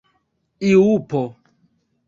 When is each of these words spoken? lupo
lupo 0.71 1.23